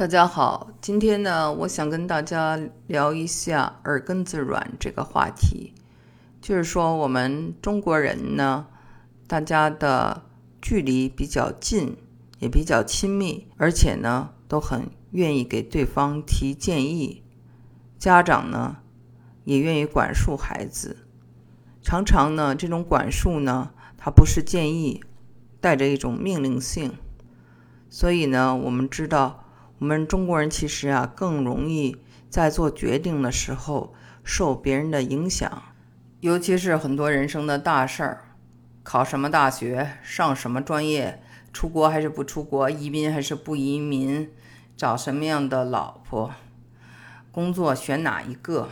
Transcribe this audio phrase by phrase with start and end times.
[0.00, 5.74] 大家好，今天呢，我想跟大家聊一下耳根子软这个话题。
[6.40, 8.66] 就是说，我们中国人呢，
[9.26, 10.22] 大家的
[10.62, 11.98] 距离比较近，
[12.38, 17.22] 也比较亲密，而且呢，都很愿意给对方提建议。
[17.98, 18.78] 家长呢，
[19.44, 20.96] 也愿意管束孩子。
[21.82, 25.04] 常常呢，这种管束呢，它不是建议，
[25.60, 26.94] 带着一种命令性。
[27.90, 29.44] 所以呢，我们知道。
[29.80, 31.96] 我们中国人其实啊，更容易
[32.28, 35.62] 在做决定的时候受别人的影响，
[36.20, 38.24] 尤其是很多人生的大事儿，
[38.82, 44.30] 考什么大学，上什么专业，出国还是不出国，移民还是不移民，
[44.76, 46.30] 找什么样的老婆，
[47.32, 48.68] 工作选哪一个。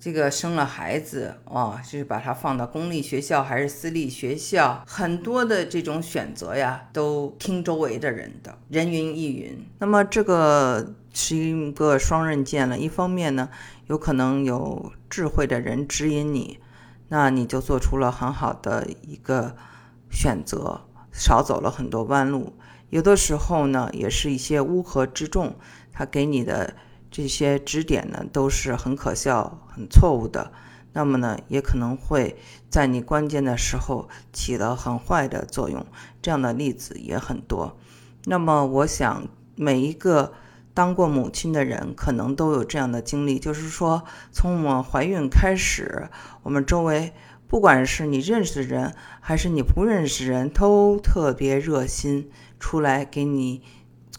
[0.00, 9.62] 这个生了孩子啊，就是把他放到公立学校还是私立学校，很多的这种选择呀，都听周围的人的，人云亦云。
[9.78, 13.50] 那么这个是一个双刃剑了，一方面呢，
[13.88, 16.58] 有可能有智慧的人指引你，
[17.08, 19.54] 那你就做出了很好的一个
[20.10, 20.80] 选择，
[21.12, 22.54] 少走了很多弯路。
[22.88, 25.56] 有的时候呢，也是一些乌合之众，
[25.92, 26.72] 他给你的。
[27.10, 30.52] 这些指点呢都是很可笑、很错误的，
[30.92, 32.36] 那么呢也可能会
[32.68, 35.84] 在你关键的时候起了很坏的作用，
[36.22, 37.76] 这样的例子也很多。
[38.24, 40.32] 那么我想每一个
[40.72, 46.08] 当过母亲的人可能都有这样的经历，就是说从我们怀孕开始，
[46.44, 47.12] 我们周围
[47.48, 53.62] 不管是你认识的人还是你不认识人都特别热心，出来给你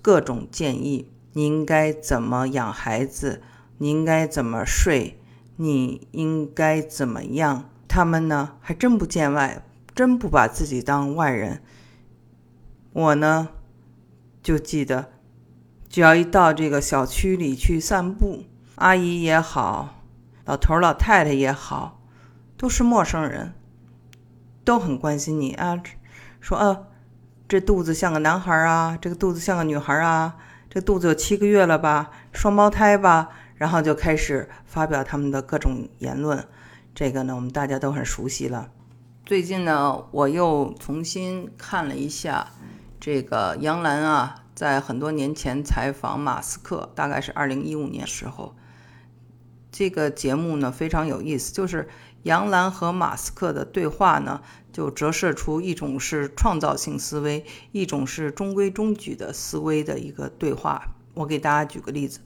[0.00, 1.12] 各种建议。
[1.32, 3.42] 你应该怎么养孩子？
[3.78, 5.20] 你应该怎么睡？
[5.56, 7.70] 你应该怎么样？
[7.86, 9.62] 他们呢，还真不见外，
[9.94, 11.62] 真不把自己当外人。
[12.92, 13.48] 我呢，
[14.42, 15.12] 就记得，
[15.88, 18.44] 只要一到这个小区里去散步，
[18.76, 20.02] 阿姨也好，
[20.44, 22.00] 老头老太太也好，
[22.56, 23.54] 都是陌生人，
[24.64, 25.80] 都很关心你啊，
[26.40, 26.82] 说啊，
[27.48, 30.36] 这肚子像个男孩啊，这个肚子像个女孩啊。
[30.70, 36.46] 这肚子有七个月了吧，双胞胎吧，然后就开始发表他们的各种言论。
[36.94, 38.70] 这个呢，我们大家都很熟悉了。
[39.24, 42.48] 最近呢，我又重新看了一下
[42.98, 48.54] 这个杨澜啊，在很多年前采访马斯克，大概是二零一五年时候。
[49.70, 51.88] 这个节目呢非常有意思，就是
[52.24, 54.40] 杨澜和马斯克的对话呢，
[54.72, 60.94] 就折射出一种是创造性思维，一种是中规中矩的思维的一个对话。
[61.14, 62.20] 我给大家举个例子，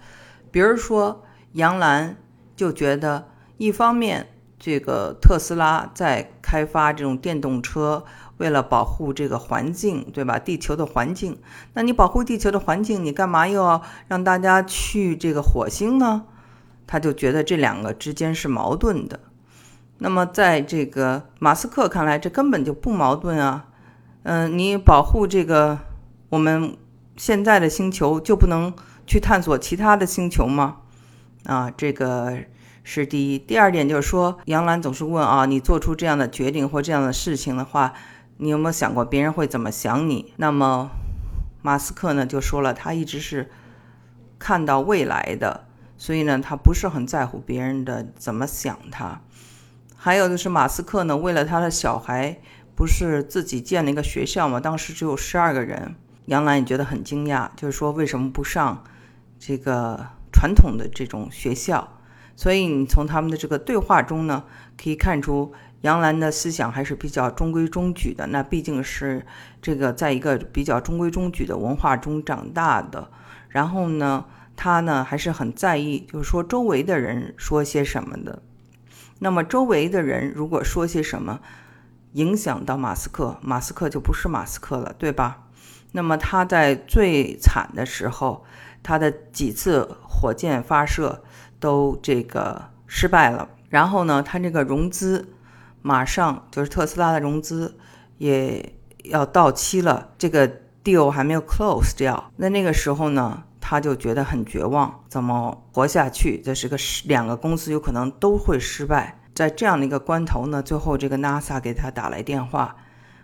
[0.50, 2.16] 比如说杨澜
[2.56, 8.04] 就觉得，一方面这个特斯拉在开发这种电动车，
[8.36, 10.38] 为了保护这个环境，对吧？
[10.38, 11.38] 地球的环境，
[11.74, 16.26] 那你保护地球的环境，你干嘛又要让大家去这个火星呢？
[16.86, 19.20] 他就觉得这两个之间是矛盾的，
[20.02, 23.66] 那么在这个马斯克看来，这根本就不矛盾啊。
[24.24, 25.78] 嗯，你保护这个
[26.28, 26.76] 我们
[27.16, 28.74] 现在的星球，就不能
[29.06, 30.78] 去探索其他的星球吗？
[31.44, 32.36] 啊，这个
[32.82, 33.38] 是第一。
[33.38, 37.92] 第二点就是说，杨澜总是问啊，你做出这样的决定或这样的事情的话，
[38.38, 40.34] 你有没有想过别人会怎么想你？
[40.36, 40.90] 那么
[41.62, 43.48] 马斯克呢就说了，他一直是
[44.40, 45.68] 看到未来的。
[45.96, 49.20] 所以呢，他不是很在乎别人的怎么想他。
[50.04, 52.36] 还有就是马斯克呢，为了他的小孩，
[52.74, 54.58] 不是自己建了一个学校嘛？
[54.58, 55.94] 当时只有十二个人。
[56.24, 58.82] 杨澜也觉得很惊讶，就是说为什么不上
[59.38, 62.00] 这个传统的这种学校？
[62.34, 64.42] 所以你从他们的这个对话中呢，
[64.76, 65.52] 可以看出
[65.82, 68.26] 杨澜的思想还是比较中规中矩的。
[68.26, 69.24] 那毕竟是
[69.60, 73.08] 这个在一个比较中规中矩的文化中长大的。
[73.50, 74.24] 然后呢？
[74.54, 78.42] 他呢还是很在意，就是说周围的人说些什么的。
[79.22, 81.38] 那么周围的人如果说些什么，
[82.14, 85.44] 影响到马斯克，马斯克就不是马斯克了，对吧？
[85.92, 88.44] 那么他在最惨的时候，
[88.82, 91.22] 他的几次火箭发射
[91.60, 93.48] 都这个失败了。
[93.68, 95.32] 然后呢，他这个融资
[95.82, 97.78] 马上就是特斯拉的融资
[98.18, 100.50] 也要到期了，这个
[100.82, 102.32] deal 还没有 close 掉。
[102.38, 103.44] 那那个时候呢？
[103.64, 106.42] 他就觉得很绝望，怎么活下去？
[106.44, 109.20] 这是个两个公司有可能都会失败。
[109.32, 112.74] 在这样的一个关头呢，最后这个 NASA 给他打来电话，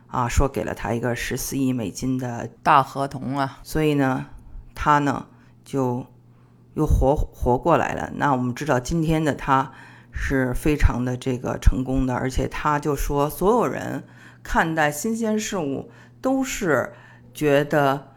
[0.06, 4.26] 啊，说给了他一个十四亿美金的大合同啊，所以呢，
[4.76, 5.26] 他呢
[5.64, 6.06] 就
[6.74, 8.12] 又活活过来了。
[8.14, 9.72] 那我们知道今天的他
[10.12, 14.04] 是非常的这个成功的，而且他就说，所有人
[14.44, 15.90] 看待新鲜事物
[16.22, 16.92] 都是
[17.34, 18.12] 觉得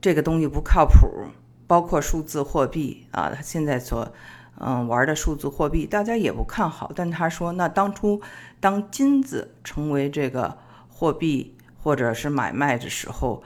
[0.00, 1.28] 这个东西不靠谱。
[1.66, 4.12] 包括数字货币啊，他现在所
[4.58, 6.92] 嗯玩的数字货币，大家也不看好。
[6.94, 8.20] 但他说，那当初
[8.60, 10.58] 当金子成为这个
[10.88, 13.42] 货币或者是买卖的时候，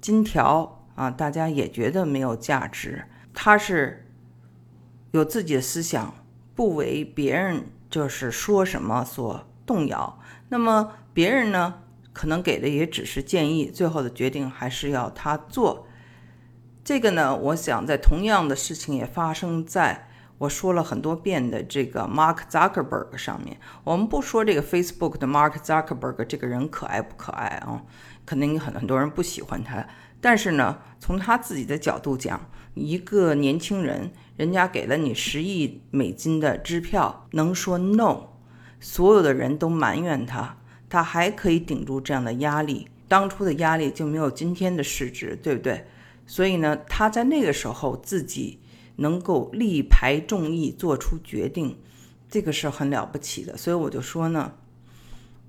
[0.00, 3.04] 金条啊，大家也觉得没有价值。
[3.32, 4.06] 他是
[5.12, 6.14] 有自己的思想，
[6.54, 10.18] 不为别人就是说什么所动摇。
[10.48, 11.82] 那么别人呢，
[12.12, 15.86] 可能给的也只是建议，最后的决定还是要他做。
[16.90, 20.08] 这个呢，我想在同样的事情也发生在
[20.38, 23.56] 我说了很多遍的这个 Mark Zuckerberg 上面。
[23.84, 27.80] 我们不说这个 Facebook 的 Mark Zuckerberg 这个人可爱不可爱啊？
[28.26, 29.86] 肯定很很多人不喜欢他。
[30.20, 38.30] 但是呢，从他自己的角度讲，一个年轻人，人家给了你十亿美金的支票，能说 no？
[38.80, 40.56] 所有的人都埋怨他，
[40.88, 42.88] 他还可以顶住这样的压力。
[43.06, 45.86] 当初的压力就没有今天的市值，对不对？
[46.30, 48.60] 所以呢，他在那个时候自己
[48.94, 51.76] 能够力排众议做出决定，
[52.28, 53.56] 这个是很了不起的。
[53.56, 54.52] 所以我就说呢，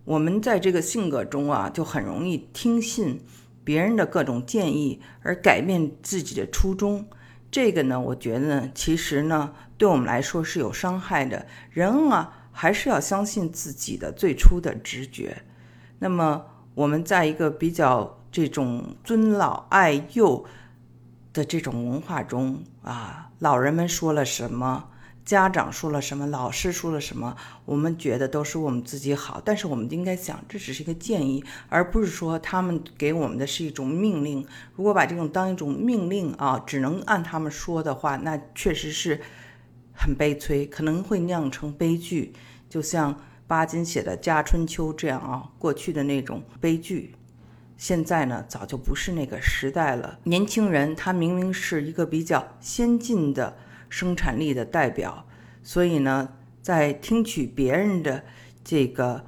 [0.06, 3.22] 我们在这个性格中啊，就很容易听信
[3.63, 7.06] 别人的各种建议而改变自己的初衷。
[7.51, 11.45] 这个呢，我觉得呢，其实呢，对我们来说是有伤害的。
[11.69, 15.44] 人啊，还是要相信自己的最初的直觉。
[16.00, 16.44] 那么
[16.74, 20.44] 我们在一个比较这种尊老爱幼。
[21.33, 24.89] 的这种文化中啊，老人们说了什么，
[25.24, 29.42] 家长说了什么，老师说了什么，我们觉得都是我们自己好。
[29.44, 34.45] 但是我们应该想，这只是一个建议，而不是说他们给我们的是一种命令。
[34.75, 39.22] 如果把这种当一种命令啊，只能按他们说的话，那确实是
[39.94, 42.33] 很悲催，可能会酿成悲剧。
[42.68, 43.16] 就像
[43.48, 47.13] 巴金写的《家春秋》这样啊，过去的那种悲剧。
[47.81, 50.19] 现在呢，早就不是那个时代了。
[50.25, 53.57] 年轻人他明明是一个比较先进的
[53.89, 55.25] 生产力的代表，
[55.63, 56.30] 所以呢，
[56.62, 58.24] 在听取别人的
[58.63, 59.25] 这个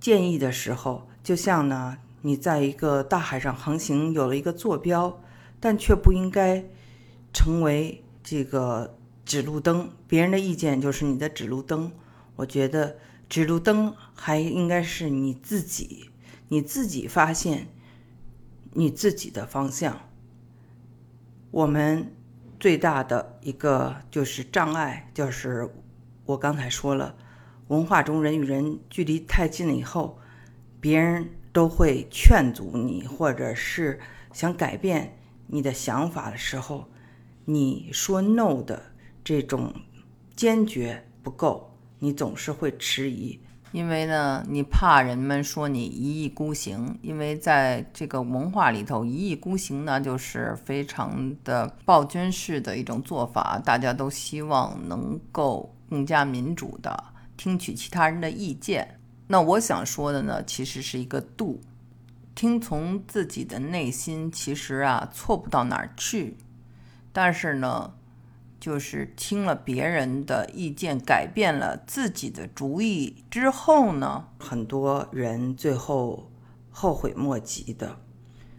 [0.00, 5.22] 建议的时候，就像呢，你在一个大海上航行，有了一个坐标，
[5.60, 6.64] 但却不应该
[7.34, 8.96] 成为这个
[9.26, 9.90] 指路灯。
[10.08, 11.92] 别人的意见就是你的指路灯。
[12.36, 12.96] 我觉得
[13.28, 16.08] 指路灯还应该是你自己。
[16.48, 17.68] 你自己发现
[18.72, 20.00] 你自己的方向。
[21.50, 22.14] 我们
[22.60, 25.68] 最大的一个就是障碍，就是
[26.24, 27.16] 我刚才说了，
[27.68, 30.18] 文化中人与人距离太近了以后，
[30.80, 33.98] 别人都会劝阻你，或者是
[34.32, 36.88] 想改变你的想法的时候，
[37.44, 38.92] 你说 no 的
[39.24, 39.74] 这种
[40.34, 43.40] 坚决不够，你总是会迟疑。
[43.72, 53.60] 因为呢，你怕人们说你一意孤行，因为在这个文化里头，一意孤行呢就是非常的暴君式的一种做法。
[53.64, 57.04] 大家都希望能够更加民主的
[57.36, 58.98] 听取其他人的意见。
[59.26, 61.60] 那我想说的呢，其实是一个度，
[62.34, 66.36] 听从自己的内心，其实啊错不到哪儿去。
[67.12, 67.92] 但是呢。
[68.58, 76.30] 就是听了别人的意见，改变了自己的主意之后呢，很多人最后
[76.70, 77.98] 后悔莫及的。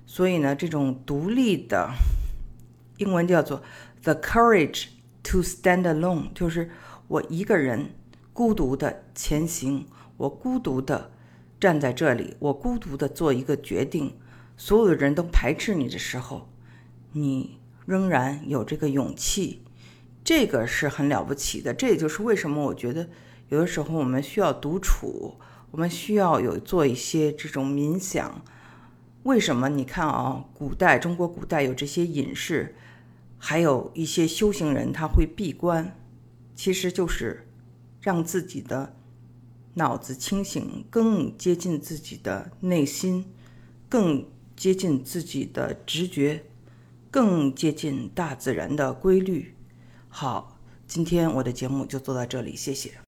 [0.05, 1.91] 所以呢，这种独立的
[2.97, 3.61] 英文叫做
[4.03, 4.85] “the courage
[5.23, 6.71] to stand alone”，就是
[7.07, 7.89] 我一个人
[8.31, 11.11] 孤独的前行，我孤独的
[11.59, 14.15] 站在这里，我孤独的做一个决定，
[14.55, 16.47] 所有的人都排斥你的时候，
[17.11, 19.63] 你仍然有这个勇气。
[20.27, 23.07] 这个是很了不起的，这也就是为什么我觉得
[23.47, 25.35] 有的时候我们需要独处，
[25.71, 28.43] 我们需要有做一些这种冥想。
[29.23, 29.69] 为什么？
[29.69, 32.75] 你看啊，古代中国古代有这些隐士，
[33.37, 35.95] 还有一些修行人，他会闭关，
[36.53, 37.47] 其实就是
[38.01, 38.97] 让自己的
[39.75, 43.31] 脑子清醒，更接近自己的内心，
[43.87, 46.43] 更接近自己的直觉，
[47.09, 49.53] 更接近大自然的规律。
[50.19, 50.57] 好，
[50.87, 53.01] 今天我的节目就做到这里，谢谢。